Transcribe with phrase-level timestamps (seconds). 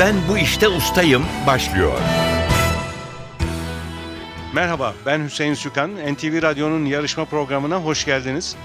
[0.00, 1.98] Ben bu işte ustayım başlıyor.
[4.54, 5.90] Merhaba, ben Hüseyin Sükan.
[5.90, 8.56] NTV Radyo'nun yarışma programına hoş geldiniz.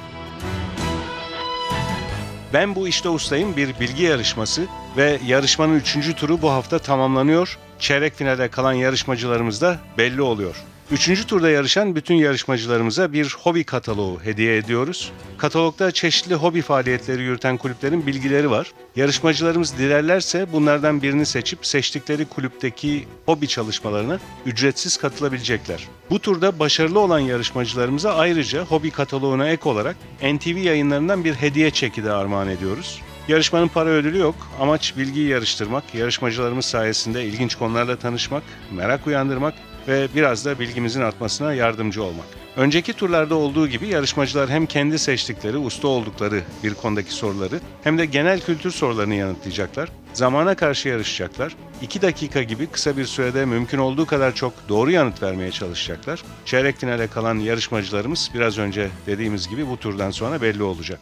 [2.53, 7.57] Ben bu işte ustayım bir bilgi yarışması ve yarışmanın üçüncü turu bu hafta tamamlanıyor.
[7.79, 10.55] Çeyrek finale kalan yarışmacılarımız da belli oluyor.
[10.91, 15.11] Üçüncü turda yarışan bütün yarışmacılarımıza bir hobi kataloğu hediye ediyoruz.
[15.37, 18.71] Katalogda çeşitli hobi faaliyetleri yürüten kulüplerin bilgileri var.
[18.95, 25.87] Yarışmacılarımız dilerlerse bunlardan birini seçip seçtikleri kulüpteki hobi çalışmalarına ücretsiz katılabilecekler.
[26.09, 32.03] Bu turda başarılı olan yarışmacılarımıza ayrıca hobi kataloğuna ek olarak NTV yayınlarından bir hediye çeki
[32.03, 33.01] de armağan ediyoruz.
[33.27, 34.35] Yarışmanın para ödülü yok.
[34.59, 39.53] Amaç bilgiyi yarıştırmak, yarışmacılarımız sayesinde ilginç konularla tanışmak, merak uyandırmak
[39.87, 42.25] ve biraz da bilgimizin artmasına yardımcı olmak.
[42.55, 48.05] Önceki turlarda olduğu gibi yarışmacılar hem kendi seçtikleri, usta oldukları bir konudaki soruları hem de
[48.05, 49.89] genel kültür sorularını yanıtlayacaklar.
[50.13, 51.55] Zamana karşı yarışacaklar.
[51.81, 56.23] 2 dakika gibi kısa bir sürede mümkün olduğu kadar çok doğru yanıt vermeye çalışacaklar.
[56.45, 60.99] Çeyrek finale kalan yarışmacılarımız biraz önce dediğimiz gibi bu turdan sonra belli olacak.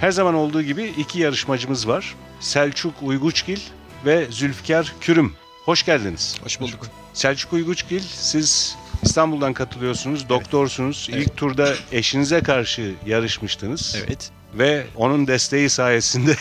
[0.00, 2.14] Her zaman olduğu gibi iki yarışmacımız var.
[2.40, 3.60] Selçuk Uyguçgil
[4.04, 5.32] ve Zülfikar Kürüm.
[5.68, 6.36] Hoş geldiniz.
[6.44, 6.86] Hoş bulduk.
[7.12, 11.08] Selçuk Uyguçgil siz İstanbul'dan katılıyorsunuz, doktorsunuz.
[11.12, 13.96] İlk turda eşinize karşı yarışmıştınız.
[14.06, 14.30] Evet.
[14.54, 16.36] Ve onun desteği sayesinde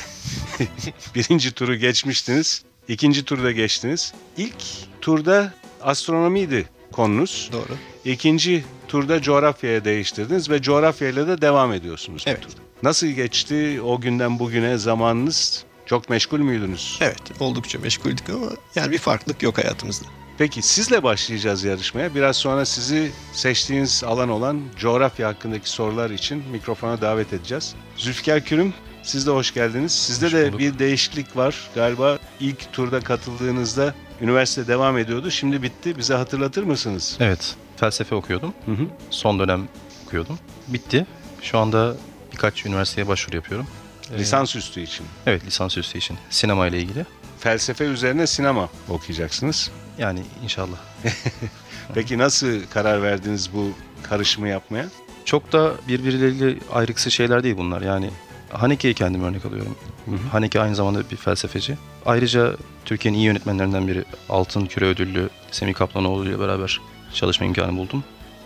[1.15, 2.63] birinci turu geçmiştiniz.
[2.87, 4.13] İkinci turda geçtiniz.
[4.37, 4.55] İlk
[5.01, 7.49] turda astronomiydi konunuz.
[7.51, 7.77] Doğru.
[8.05, 12.39] İkinci turda coğrafyaya değiştirdiniz ve coğrafyayla da devam ediyorsunuz Evet.
[12.43, 12.61] bu turda.
[12.83, 15.66] Nasıl geçti o günden bugüne zamanınız?
[15.87, 16.97] Çok meşgul müydünüz?
[17.01, 17.21] Evet.
[17.39, 20.05] Oldukça meşguldük ama yani bir farklılık yok hayatımızda.
[20.37, 22.15] Peki sizle başlayacağız yarışmaya.
[22.15, 27.75] Biraz sonra sizi seçtiğiniz alan olan coğrafya hakkındaki sorular için mikrofona davet edeceğiz.
[27.97, 29.91] Zülfikar Kürüm siz de hoş geldiniz.
[29.91, 31.69] Sizde Hoş de bir değişiklik var.
[31.75, 35.31] Galiba ilk turda katıldığınızda üniversite devam ediyordu.
[35.31, 35.97] Şimdi bitti.
[35.97, 37.17] Bize hatırlatır mısınız?
[37.19, 38.53] Evet, felsefe okuyordum.
[38.65, 38.87] Hı hı.
[39.09, 39.67] Son dönem
[40.05, 40.39] okuyordum.
[40.67, 41.05] Bitti.
[41.41, 41.95] Şu anda
[42.33, 43.67] birkaç üniversiteye başvuru yapıyorum.
[44.13, 45.05] Ee, Lisansüstü için.
[45.25, 46.17] Evet, lisansüstü için.
[46.29, 47.05] Sinema ile ilgili.
[47.39, 49.71] Felsefe üzerine sinema okuyacaksınız.
[49.97, 50.77] Yani inşallah.
[51.93, 53.71] Peki nasıl karar verdiniz bu
[54.03, 54.85] karışımı yapmaya?
[55.25, 57.81] Çok da birbirleriyle ayrıksı şeyler değil bunlar.
[57.81, 58.09] Yani
[58.51, 59.75] Haneke'yi kendim örnek alıyorum.
[60.05, 60.17] Hı hı.
[60.31, 61.77] Haneke aynı zamanda bir felsefeci.
[62.05, 66.81] Ayrıca Türkiye'nin iyi yönetmenlerinden biri Altın Küre ödüllü Semih Kaplanoğlu ile beraber
[67.13, 68.03] çalışma imkanı buldum.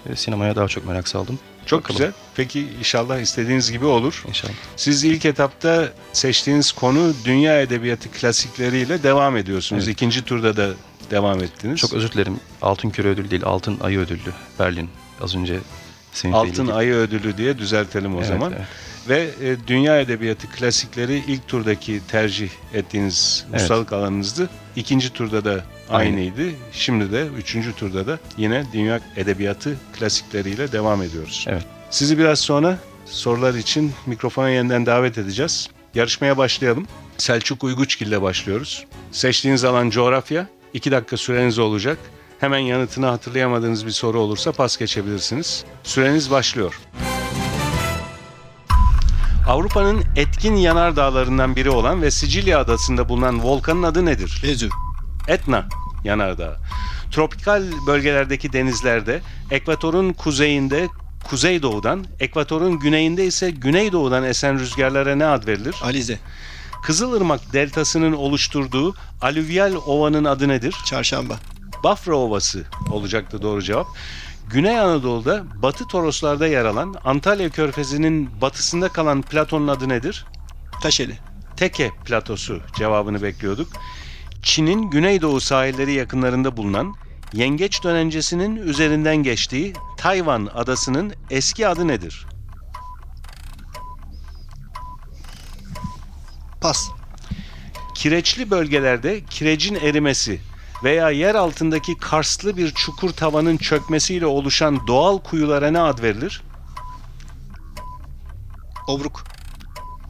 [0.09, 1.39] Ve sinemaya daha çok merak saldım.
[1.66, 1.97] Çok Bakalım.
[1.97, 2.13] güzel.
[2.35, 4.23] Peki inşallah istediğiniz gibi olur.
[4.27, 4.53] İnşallah.
[4.75, 9.83] Siz ilk etapta seçtiğiniz konu dünya edebiyatı klasikleriyle devam ediyorsunuz.
[9.83, 9.94] Evet.
[9.94, 10.69] İkinci turda da
[11.11, 11.79] devam ettiniz.
[11.79, 12.39] Çok özür dilerim.
[12.61, 14.33] Altın Küre ödülü değil, Altın Ayı ödüllü.
[14.59, 14.89] Berlin.
[15.21, 15.59] Az önce
[16.23, 16.67] Bey'le Altın.
[16.67, 18.53] Ayı Ödülü diye düzeltelim o Evet, zaman.
[18.57, 18.66] evet.
[19.09, 23.61] Ve e, dünya edebiyatı klasikleri ilk turdaki tercih ettiğiniz Evet.
[23.61, 24.50] ustalık alanınızdı.
[24.75, 26.09] İkinci turda da Aynı.
[26.09, 26.41] aynıydı.
[26.72, 31.46] Şimdi de üçüncü turda da yine dünya edebiyatı klasikleriyle devam ediyoruz.
[31.50, 31.66] Evet.
[31.90, 35.69] Sizi biraz sonra sorular için mikrofona yeniden davet edeceğiz.
[35.96, 36.88] Yarışmaya başlayalım.
[37.18, 38.85] Selçuk Uyguçgil ile başlıyoruz.
[39.12, 40.47] Seçtiğiniz alan coğrafya.
[40.74, 41.97] İki dakika süreniz olacak.
[42.40, 45.63] Hemen yanıtını hatırlayamadığınız bir soru olursa pas geçebilirsiniz.
[45.84, 46.80] Süreniz başlıyor.
[49.47, 54.41] Avrupa'nın etkin yanardağlarından biri olan ve Sicilya adasında bulunan volkanın adı nedir?
[54.44, 54.69] Vezüv.
[55.27, 55.65] Etna
[56.03, 56.57] yanardağı.
[57.11, 59.21] Tropikal bölgelerdeki denizlerde
[59.51, 60.87] ekvatorun kuzeyinde
[61.23, 65.75] kuzeydoğudan, ekvatorun güneyinde ise güneydoğudan esen rüzgarlara ne ad verilir?
[65.83, 66.19] Alize.
[66.83, 70.75] Kızılırmak deltasının oluşturduğu alüvyal ovanın adı nedir?
[70.85, 71.35] Çarşamba.
[71.83, 73.88] Bafra Ovası olacaktı doğru cevap.
[74.49, 80.25] Güney Anadolu'da Batı Toroslar'da yer alan Antalya Körfezi'nin batısında kalan platonun adı nedir?
[80.81, 81.17] Taşeli.
[81.57, 83.67] Teke platosu cevabını bekliyorduk.
[84.41, 86.96] Çin'in güneydoğu sahilleri yakınlarında bulunan
[87.34, 92.25] Yengeç dönencesinin üzerinden geçtiği Tayvan adasının eski adı nedir?
[96.62, 96.89] Pas.
[97.95, 100.42] Kireçli bölgelerde kirecin erimesi
[100.83, 106.42] veya yer altındaki karslı bir çukur tavanın çökmesiyle oluşan doğal kuyulara ne ad verilir?
[108.88, 109.24] Obruk.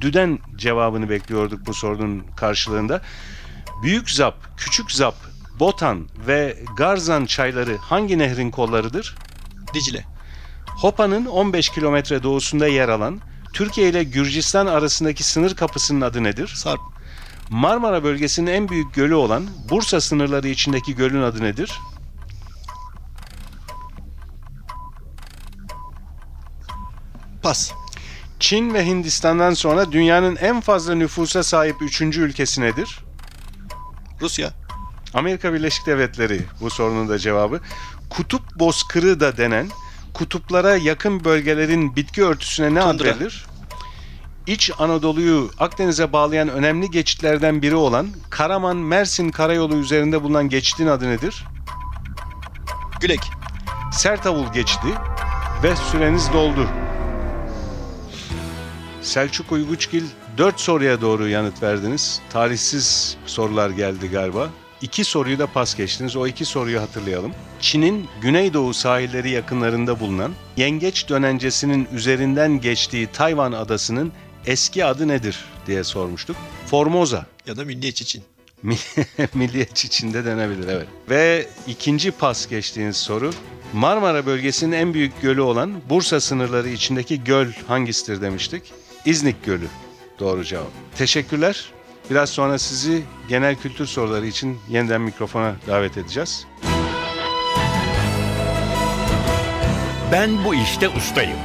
[0.02, 3.02] Düden cevabını bekliyorduk bu sorunun karşılığında.
[3.82, 5.16] Büyük Zap, Küçük Zap,
[5.60, 9.16] Botan ve Garzan çayları hangi nehrin kollarıdır?
[9.74, 10.06] Dicle.
[10.68, 13.22] Hopa'nın 15 kilometre doğusunda yer alan
[13.54, 16.48] Türkiye ile Gürcistan arasındaki sınır kapısının adı nedir?
[16.48, 16.80] Sarp.
[17.50, 21.80] Marmara bölgesinin en büyük gölü olan Bursa sınırları içindeki gölün adı nedir?
[27.44, 27.72] Pas.
[28.40, 33.00] Çin ve Hindistan'dan sonra dünyanın en fazla nüfusa sahip üçüncü ülkesi nedir?
[34.22, 34.52] Rusya.
[35.14, 37.60] Amerika Birleşik Devletleri bu sorunun da cevabı.
[38.10, 39.70] Kutup bozkırı da denen
[40.14, 43.46] kutuplara yakın bölgelerin bitki örtüsüne ne ad verilir?
[44.48, 51.46] İç Anadolu'yu Akdeniz'e bağlayan önemli geçitlerden biri olan Karaman-Mersin karayolu üzerinde bulunan geçitin adı nedir?
[53.02, 53.22] Gülek.
[53.92, 54.88] Sertavul geçidi
[55.64, 56.68] ve süreniz doldu.
[59.02, 60.04] Selçuk Uyguçgil
[60.38, 62.22] 4 soruya doğru yanıt verdiniz.
[62.30, 64.50] Tarihsiz sorular geldi galiba.
[64.82, 66.16] İki soruyu da pas geçtiniz.
[66.16, 67.32] O iki soruyu hatırlayalım.
[67.60, 74.12] Çin'in güneydoğu sahilleri yakınlarında bulunan Yengeç dönencesinin üzerinden geçtiği Tayvan adasının
[74.46, 76.36] eski adı nedir diye sormuştuk.
[76.66, 77.26] Formosa.
[77.48, 78.24] Ya da Milliyetçi Çin.
[79.34, 80.88] Milliyetçi Çin'de denebilir evet.
[81.10, 83.32] Ve ikinci pas geçtiğiniz soru.
[83.74, 88.64] Marmara bölgesinin en büyük gölü olan Bursa sınırları içindeki göl hangisidir demiştik.
[89.06, 89.68] İznik Gölü.
[90.22, 90.68] Doğru cevap.
[90.98, 91.72] Teşekkürler.
[92.10, 96.48] Biraz sonra sizi genel kültür soruları için yeniden mikrofona davet edeceğiz.
[100.12, 101.38] Ben bu işte ustayım.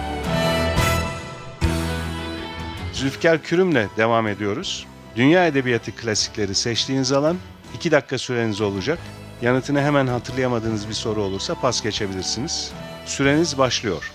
[2.92, 4.86] Zülfikar Kürüm'le devam ediyoruz.
[5.16, 7.36] Dünya Edebiyatı klasikleri seçtiğiniz alan
[7.74, 8.98] 2 dakika süreniz olacak.
[9.42, 12.72] Yanıtını hemen hatırlayamadığınız bir soru olursa pas geçebilirsiniz.
[13.06, 14.12] Süreniz başlıyor.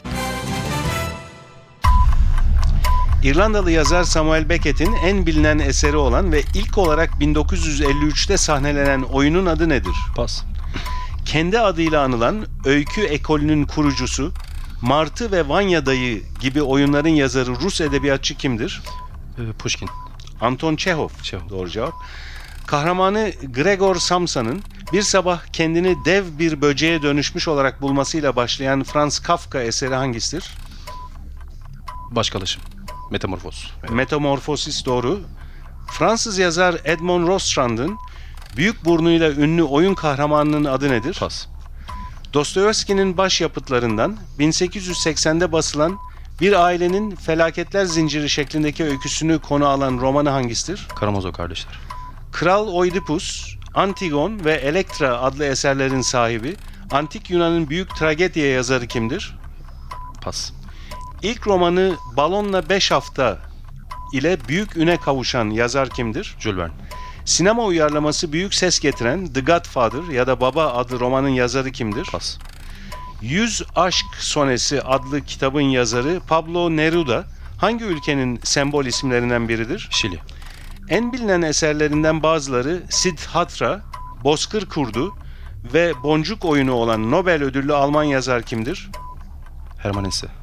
[3.23, 9.69] İrlandalı yazar Samuel Beckett'in en bilinen eseri olan ve ilk olarak 1953'te sahnelenen oyunun adı
[9.69, 9.95] nedir?
[10.15, 10.43] Pas.
[11.25, 14.33] Kendi adıyla anılan öykü ekolünün kurucusu,
[14.81, 18.81] Martı ve Vanya Dayı gibi oyunların yazarı Rus edebiyatçı kimdir?
[19.37, 19.89] Ee, Pushkin.
[20.41, 21.09] Anton Çehov.
[21.23, 21.49] Çehov.
[21.49, 21.93] Doğru cevap.
[22.67, 24.63] Kahramanı Gregor Samsa'nın
[24.93, 30.51] bir sabah kendini dev bir böceğe dönüşmüş olarak bulmasıyla başlayan Franz Kafka eseri hangisidir?
[32.11, 32.61] Başkalaşım.
[33.11, 33.71] Metamorfoz.
[33.79, 33.91] Evet.
[33.91, 35.19] Metamorfosis doğru.
[35.91, 37.97] Fransız yazar Edmond Rostrand'ın
[38.55, 41.17] büyük burnuyla ünlü oyun kahramanının adı nedir?
[41.19, 41.47] Pas.
[42.33, 45.99] Dostoyevski'nin başyapıtlarından 1880'de basılan
[46.41, 50.87] bir ailenin felaketler zinciri şeklindeki öyküsünü konu alan romanı hangisidir?
[50.95, 51.79] Karamazov kardeşler.
[52.31, 56.55] Kral Oidipus, Antigon ve Elektra adlı eserlerin sahibi,
[56.91, 59.37] Antik Yunan'ın büyük tragedya yazarı kimdir?
[60.21, 60.51] Pas.
[61.23, 63.39] İlk romanı Balonla 5 Hafta
[64.13, 66.35] ile büyük üne kavuşan yazar kimdir?
[66.39, 66.73] Jules Verne.
[67.25, 72.07] Sinema uyarlaması büyük ses getiren The Godfather ya da Baba adlı romanın yazarı kimdir?
[72.11, 72.37] Pas.
[73.21, 77.23] Yüz Aşk Sonesi adlı kitabın yazarı Pablo Neruda
[77.57, 79.87] hangi ülkenin sembol isimlerinden biridir?
[79.91, 80.19] Şili.
[80.89, 83.81] En bilinen eserlerinden bazıları Siddhartha,
[84.23, 85.15] Bozkır Kurdu
[85.73, 88.89] ve Boncuk Oyunu olan Nobel ödüllü Alman yazar kimdir?
[89.77, 90.40] Hermann Hesse.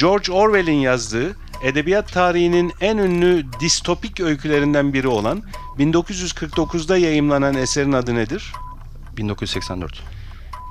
[0.00, 5.42] George Orwell'in yazdığı edebiyat tarihinin en ünlü distopik öykülerinden biri olan
[5.78, 8.52] 1949'da yayımlanan eserin adı nedir?
[9.16, 10.02] 1984.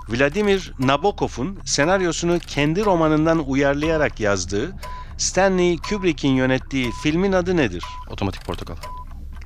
[0.10, 4.76] Vladimir Nabokov'un senaryosunu kendi romanından uyarlayarak yazdığı
[5.18, 7.84] Stanley Kubrick'in yönettiği filmin adı nedir?
[8.10, 8.76] Otomatik portakal.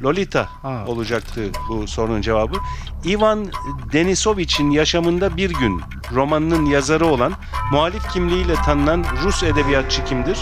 [0.02, 0.84] Lolita Ha.
[0.88, 2.58] olacaktı bu sorunun cevabı.
[3.06, 3.48] Ivan
[3.94, 5.82] Denisovich'in yaşamında bir gün
[6.12, 7.34] romanının yazarı olan
[7.72, 10.38] muhalif kimliğiyle tanınan Rus edebiyatçı kimdir?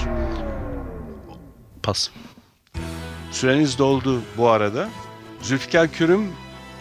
[1.83, 2.09] Pas.
[3.31, 4.89] Süreniz doldu bu arada.
[5.41, 6.27] Zülfikar Kürüm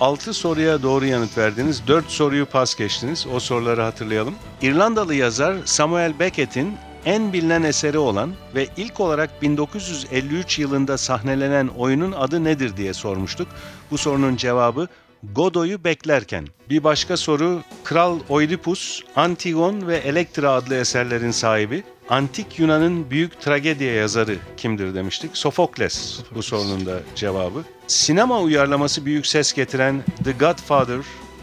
[0.01, 1.83] 6 soruya doğru yanıt verdiniz.
[1.87, 3.27] 4 soruyu pas geçtiniz.
[3.35, 4.35] O soruları hatırlayalım.
[4.63, 12.13] İrlandalı yazar Samuel Beckett'in en bilinen eseri olan ve ilk olarak 1953 yılında sahnelenen oyunun
[12.13, 13.49] adı nedir diye sormuştuk.
[13.91, 14.89] Bu sorunun cevabı
[15.23, 16.47] Godoy'u beklerken.
[16.71, 21.83] Bir başka soru Kral Oidipus, Antigon ve Elektra adlı eserlerin sahibi.
[22.09, 25.37] Antik Yunan'ın büyük tragedya yazarı kimdir demiştik.
[25.37, 27.65] Sofokles bu sorunun da cevabı.
[27.87, 31.01] Sinema uyarlaması büyük ses getiren The Godfather,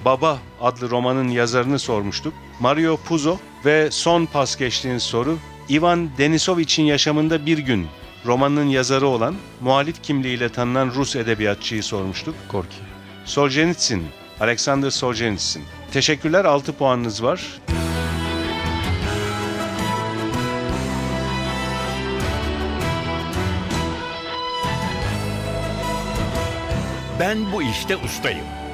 [0.08, 2.34] Baba adlı romanın yazarını sormuştuk.
[2.60, 5.38] Mario Puzo ve son pas geçtiğiniz soru
[5.70, 7.88] Ivan Denisovich'in yaşamında bir gün
[8.26, 12.36] romanının yazarı olan muhalif kimliğiyle tanınan Rus edebiyatçıyı sormuştuk.
[12.52, 12.76] Gorki.
[13.26, 14.02] Solzhenitsyn,
[14.40, 15.64] Alexander Solzhenitsyn.
[15.92, 17.62] Teşekkürler 6 puanınız var.
[27.20, 28.67] Ben bu işte ustayım.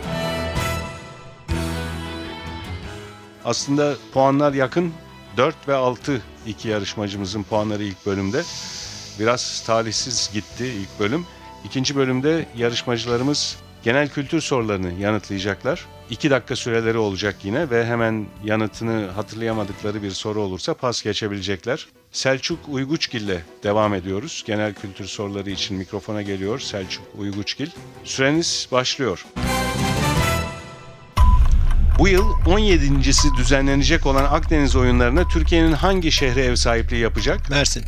[3.46, 4.94] Aslında puanlar yakın.
[5.38, 8.44] 4 ve 6 iki yarışmacımızın puanları ilk bölümde.
[9.20, 11.26] Biraz talihsiz gitti ilk bölüm.
[11.66, 15.86] İkinci bölümde yarışmacılarımız genel kültür sorularını yanıtlayacaklar.
[16.10, 21.88] 2 dakika süreleri olacak yine ve hemen yanıtını hatırlayamadıkları bir soru olursa pas geçebilecekler.
[22.12, 24.44] Selçuk Uyguçgil ile devam ediyoruz.
[24.48, 27.70] Genel kültür soruları için mikrofona geliyor Selçuk Uyguçgil.
[28.04, 29.26] Süreniz başlıyor.
[32.04, 37.50] Bu yıl 17.si düzenlenecek olan Akdeniz oyunlarına Türkiye'nin hangi şehri ev sahipliği yapacak?
[37.50, 37.84] Mersin.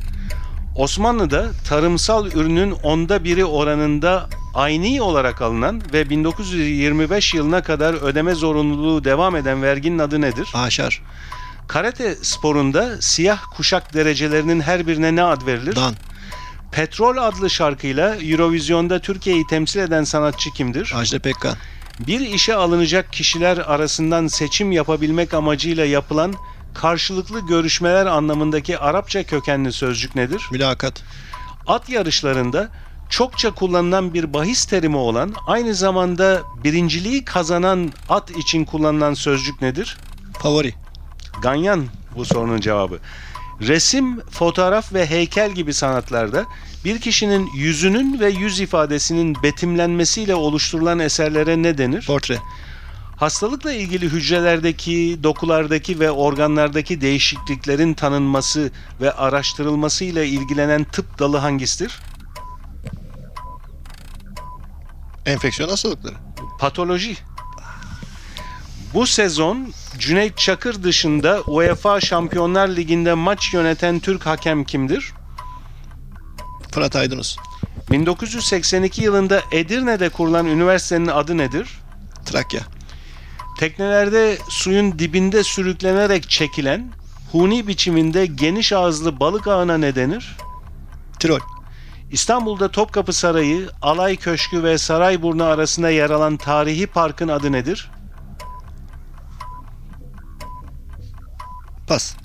[0.76, 9.04] Osmanlı'da tarımsal ürünün onda biri oranında ayni olarak alınan ve 1925 yılına kadar ödeme zorunluluğu
[9.04, 10.48] devam eden verginin adı nedir?
[10.54, 11.02] Aşar.
[11.68, 15.76] Karate sporunda siyah kuşak derecelerinin her birine ne ad verilir?
[15.76, 15.96] Dan.
[16.72, 20.94] Petrol adlı şarkıyla Eurovision'da Türkiye'yi temsil eden sanatçı kimdir?
[20.96, 21.56] Ajda Pekkan.
[22.00, 26.34] Bir işe alınacak kişiler arasından seçim yapabilmek amacıyla yapılan
[26.74, 30.48] karşılıklı görüşmeler anlamındaki Arapça kökenli sözcük nedir?
[30.52, 31.04] Mülakat.
[31.68, 32.70] At yarışlarında
[33.10, 39.98] çokça kullanılan bir bahis terimi olan aynı zamanda birinciliği kazanan at için kullanılan sözcük nedir?
[40.40, 40.74] Favori.
[41.42, 41.86] Ganyan
[42.16, 43.00] bu sorunun cevabı.
[43.62, 46.46] Resim, fotoğraf ve heykel gibi sanatlarda
[46.86, 52.06] bir kişinin yüzünün ve yüz ifadesinin betimlenmesiyle oluşturulan eserlere ne denir?
[52.06, 52.38] Portre.
[53.18, 58.72] Hastalıkla ilgili hücrelerdeki, dokulardaki ve organlardaki değişikliklerin tanınması
[59.02, 62.00] ve araştırılması ile ilgilenen tıp dalı hangisidir?
[65.26, 66.16] Enfeksiyon hastalıkları.
[66.60, 67.18] Patoloji.
[68.96, 75.14] Bu sezon Cüneyt Çakır dışında UEFA Şampiyonlar Ligi'nde maç yöneten Türk hakem kimdir?
[76.72, 77.38] Fırat Aydınus.
[77.92, 81.70] 1982 yılında Edirne'de kurulan üniversitenin adı nedir?
[82.25, 82.62] Trakya.
[83.60, 86.92] Teknelerde suyun dibinde sürüklenerek çekilen
[87.32, 90.38] huni biçiminde geniş ağızlı balık ağına ne denir?
[91.20, 91.40] Tirol.
[92.12, 97.90] İstanbul'da Topkapı Sarayı, Alay Köşkü ve Sarayburnu arasında yer alan tarihi parkın adı nedir?
[101.88, 102.15] Pas.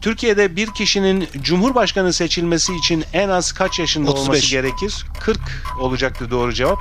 [0.00, 4.28] Türkiye'de bir kişinin Cumhurbaşkanı seçilmesi için en az kaç yaşında 35.
[4.28, 5.06] olması gerekir?
[5.20, 5.38] 40
[5.80, 6.78] olacaktı doğru cevap.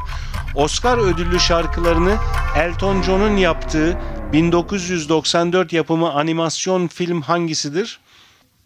[0.55, 2.17] Oscar ödüllü şarkılarını
[2.55, 3.97] Elton John'un yaptığı
[4.33, 7.99] 1994 yapımı animasyon film hangisidir?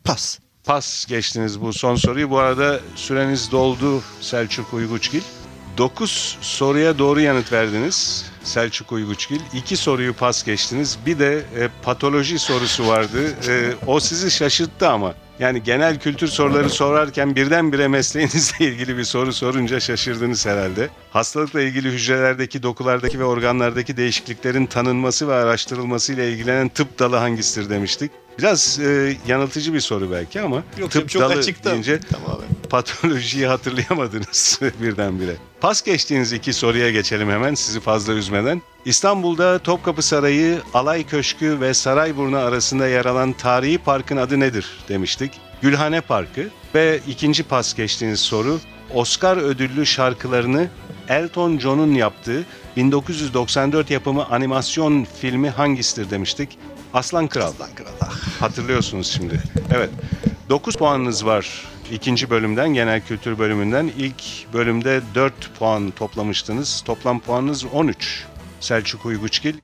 [0.04, 0.40] Pas.
[0.64, 2.30] Pas geçtiniz bu son soruyu.
[2.30, 5.22] Bu arada süreniz doldu Selçuk Uyguçgil.
[5.78, 9.40] 9 soruya doğru yanıt verdiniz Selçuk Uyguçgil.
[9.54, 10.98] 2 soruyu pas geçtiniz.
[11.06, 13.34] Bir de e, patoloji sorusu vardı.
[13.50, 15.14] E, o sizi şaşırttı ama.
[15.40, 20.90] Yani genel kültür soruları sorarken birdenbire mesleğinizle ilgili bir soru sorunca şaşırdınız herhalde.
[21.12, 27.70] Hastalıkla ilgili hücrelerdeki, dokulardaki ve organlardaki değişikliklerin tanınması ve araştırılması ile ilgilenen tıp dalı hangisidir
[27.70, 28.12] demiştik.
[28.40, 31.72] Biraz e, yanıltıcı bir soru belki ama Yok tıp çok dalı açıkta.
[31.72, 32.46] deyince Tamamen.
[32.70, 35.36] patolojiyi hatırlayamadınız birdenbire.
[35.62, 38.62] Pas geçtiğiniz iki soruya geçelim hemen sizi fazla üzmeden.
[38.86, 45.32] İstanbul'da Topkapı Sarayı, Alay Köşkü ve Sarayburnu arasında yer alan tarihi parkın adı nedir demiştik.
[45.62, 48.60] Gülhane Parkı ve ikinci pas geçtiğiniz soru
[48.94, 50.68] Oscar ödüllü şarkılarını
[51.10, 52.44] Elton John'un yaptığı
[52.78, 56.58] 1994 yapımı animasyon filmi hangisidir demiştik.
[56.96, 57.48] Aslan Kral.
[57.48, 57.88] Aslan Kral.
[58.02, 58.42] Ah.
[58.42, 59.44] Hatırlıyorsunuz şimdi.
[59.76, 59.90] Evet.
[60.50, 63.92] 9 puanınız var ikinci bölümden, genel kültür bölümünden.
[63.98, 66.82] İlk bölümde 4 puan toplamıştınız.
[66.86, 68.26] Toplam puanınız 13.
[68.60, 69.56] Selçuk Uyguçgil.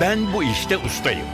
[0.00, 1.26] Ben bu işte ustayım.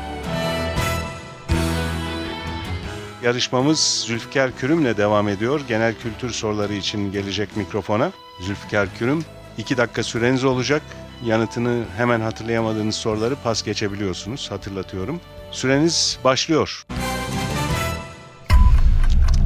[3.23, 5.61] Yarışmamız Zülfikar Kürüm'le devam ediyor.
[5.69, 8.13] Genel kültür soruları için gelecek mikrofona.
[8.41, 9.25] Zülfikar Kürüm,
[9.59, 10.83] 2 dakika süreniz olacak.
[11.25, 14.51] Yanıtını hemen hatırlayamadığınız soruları pas geçebiliyorsunuz.
[14.51, 15.21] Hatırlatıyorum.
[15.51, 16.87] Süreniz başlıyor.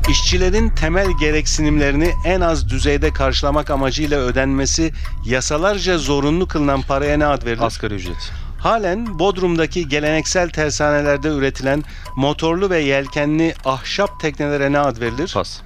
[0.09, 4.93] İşçilerin temel gereksinimlerini en az düzeyde karşılamak amacıyla ödenmesi
[5.27, 7.63] yasalarca zorunlu kılınan paraya ne ad verilir?
[7.63, 8.33] Asgari ücret.
[8.59, 11.85] Halen Bodrum'daki geleneksel tersanelerde üretilen
[12.17, 15.31] motorlu ve yelkenli ahşap teknelere ne ad verilir?
[15.35, 15.61] Pas.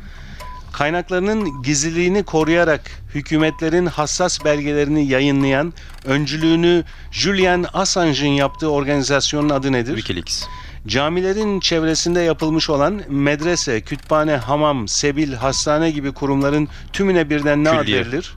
[0.73, 5.73] Kaynaklarının gizliliğini koruyarak hükümetlerin hassas belgelerini yayınlayan,
[6.05, 9.97] öncülüğünü Julian Assange'ın yaptığı organizasyonun adı nedir?
[9.97, 10.45] Wikileaks.
[10.87, 17.81] Camilerin çevresinde yapılmış olan medrese, kütüphane, hamam, sebil, hastane gibi kurumların tümüne birden ne ad
[17.81, 18.01] Külliye.
[18.01, 18.37] verilir?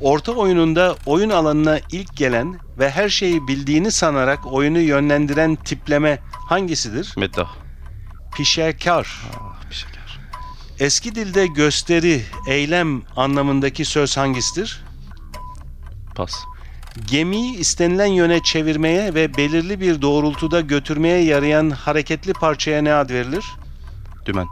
[0.00, 7.14] Orta oyununda oyun alanına ilk gelen ve her şeyi bildiğini sanarak oyunu yönlendiren tipleme hangisidir?
[7.16, 7.48] Meddah.
[8.36, 9.16] Pişekar.
[10.82, 14.84] Eski dilde gösteri, eylem anlamındaki söz hangisidir?
[16.14, 16.34] Pas.
[17.06, 23.44] Gemiyi istenilen yöne çevirmeye ve belirli bir doğrultuda götürmeye yarayan hareketli parçaya ne ad verilir?
[24.26, 24.46] Dümen.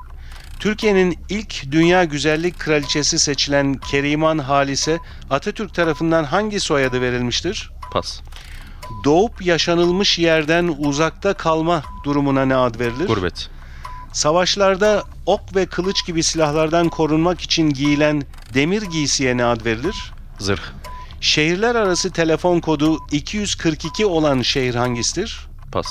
[0.60, 4.99] Türkiye'nin ilk dünya güzellik kraliçesi seçilen Keriman Halise
[5.30, 7.70] Atatürk tarafından hangi soyadı verilmiştir?
[7.92, 8.20] Pas.
[9.04, 13.06] Doğup yaşanılmış yerden uzakta kalma durumuna ne ad verilir?
[13.06, 13.50] Gurbet.
[14.12, 18.23] Savaşlarda ok ve kılıç gibi silahlardan korunmak için giyilen
[18.55, 20.12] demir giysiye ne ad verilir?
[20.38, 20.62] Zırh.
[21.21, 25.49] Şehirler arası telefon kodu 242 olan şehir hangisidir?
[25.73, 25.87] Pas.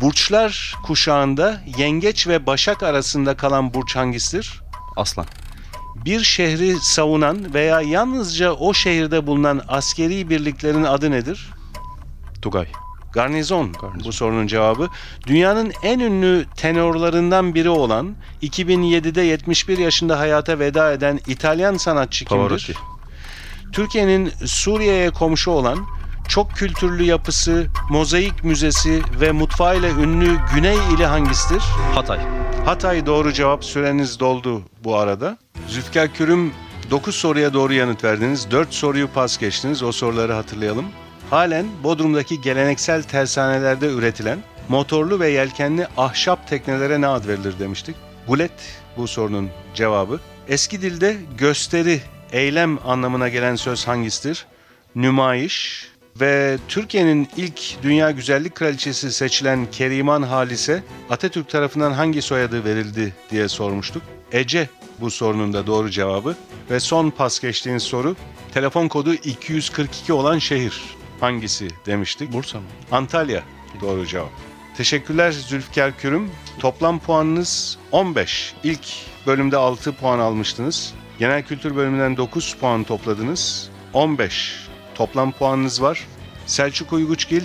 [0.00, 4.60] Burçlar kuşağında yengeç ve başak arasında kalan burç hangisidir?
[4.96, 5.26] Aslan.
[6.04, 11.50] Bir şehri savunan veya yalnızca o şehirde bulunan askeri birliklerin adı nedir?
[12.42, 12.66] Tugay.
[13.18, 14.04] Garnizon, Garnizon.
[14.04, 14.88] bu sorunun cevabı.
[15.26, 22.42] Dünyanın en ünlü tenorlarından biri olan 2007'de 71 yaşında hayata veda eden İtalyan sanatçı kimdir?
[22.42, 22.74] Pavarotti.
[23.72, 25.78] Türkiye'nin Suriye'ye komşu olan
[26.28, 31.62] çok kültürlü yapısı, mozaik müzesi ve mutfağıyla ünlü Güney ili hangisidir?
[31.94, 32.18] Hatay.
[32.64, 35.38] Hatay doğru cevap süreniz doldu bu arada.
[35.68, 36.52] Zülfikar Kürüm
[36.90, 38.50] 9 soruya doğru yanıt verdiniz.
[38.50, 39.82] 4 soruyu pas geçtiniz.
[39.82, 40.84] O soruları hatırlayalım.
[41.30, 47.96] Halen Bodrum'daki geleneksel tersanelerde üretilen motorlu ve yelkenli ahşap teknelere ne ad verilir demiştik.
[48.28, 48.52] Gulet
[48.96, 50.20] bu sorunun cevabı.
[50.48, 52.00] Eski dilde gösteri,
[52.32, 54.46] eylem anlamına gelen söz hangisidir?
[54.94, 55.88] Nümayiş
[56.20, 63.48] ve Türkiye'nin ilk Dünya Güzellik Kraliçesi seçilen Keriman Halise Atatürk tarafından hangi soyadı verildi diye
[63.48, 64.02] sormuştuk.
[64.32, 64.68] Ece
[65.00, 66.36] bu sorunun da doğru cevabı.
[66.70, 68.16] Ve son pas geçtiğiniz soru
[68.54, 72.32] telefon kodu 242 olan şehir hangisi demiştik.
[72.32, 72.66] Bursa mı?
[72.92, 73.42] Antalya
[73.80, 74.30] doğru cevap.
[74.76, 76.30] Teşekkürler Zülfikar Kürüm.
[76.58, 78.54] Toplam puanınız 15.
[78.64, 78.86] İlk
[79.26, 80.94] bölümde 6 puan almıştınız.
[81.18, 83.70] Genel kültür bölümünden 9 puan topladınız.
[83.92, 86.06] 15 toplam puanınız var.
[86.46, 87.44] Selçuk Uyguçgil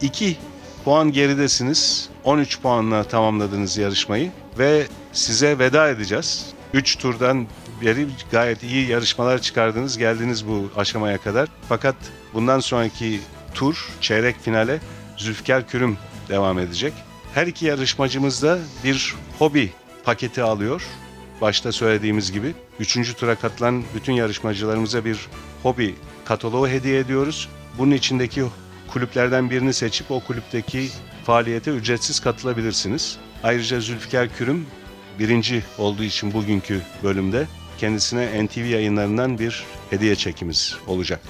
[0.00, 0.36] 2
[0.84, 2.08] puan geridesiniz.
[2.24, 6.46] 13 puanla tamamladınız yarışmayı ve size veda edeceğiz.
[6.72, 7.46] 3 turdan
[7.82, 11.48] beri gayet iyi yarışmalar çıkardınız, geldiniz bu aşamaya kadar.
[11.68, 11.96] Fakat
[12.34, 13.20] bundan sonraki
[13.54, 14.80] tur, çeyrek finale
[15.16, 15.98] Zülfikar Kürüm
[16.28, 16.92] devam edecek.
[17.34, 19.72] Her iki yarışmacımız da bir hobi
[20.04, 20.82] paketi alıyor.
[21.40, 22.54] Başta söylediğimiz gibi.
[22.80, 25.28] Üçüncü tura katılan bütün yarışmacılarımıza bir
[25.62, 25.94] hobi
[26.24, 27.48] kataloğu hediye ediyoruz.
[27.78, 28.44] Bunun içindeki
[28.88, 30.88] kulüplerden birini seçip o kulüpteki
[31.24, 33.18] faaliyete ücretsiz katılabilirsiniz.
[33.42, 34.66] Ayrıca Zülfikar Kürüm
[35.18, 37.46] birinci olduğu için bugünkü bölümde
[37.78, 41.20] kendisine NTV yayınlarından bir hediye çekimiz olacak.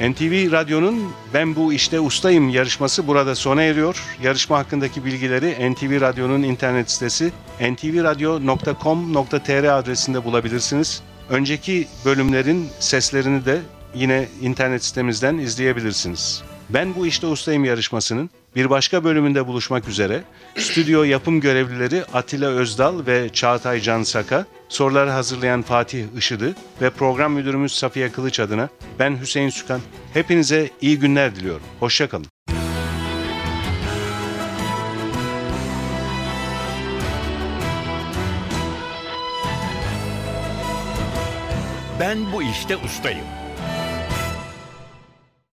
[0.00, 4.02] NTV Radyo'nun Ben Bu İşte Ustayım yarışması burada sona eriyor.
[4.22, 11.02] Yarışma hakkındaki bilgileri NTV Radyo'nun internet sitesi ntvradio.com.tr adresinde bulabilirsiniz.
[11.28, 13.60] Önceki bölümlerin seslerini de
[13.94, 16.42] yine internet sitemizden izleyebilirsiniz.
[16.74, 20.22] Ben Bu İşte Ustayım yarışmasının bir başka bölümünde buluşmak üzere
[20.56, 27.72] stüdyo yapım görevlileri Atilla Özdal ve Çağatay Cansaka, soruları hazırlayan Fatih Işıdı ve program müdürümüz
[27.72, 29.80] Safiye Kılıç adına ben Hüseyin Sükan.
[30.12, 31.62] Hepinize iyi günler diliyorum.
[31.80, 32.26] Hoşçakalın.
[42.00, 43.39] Ben bu işte ustayım.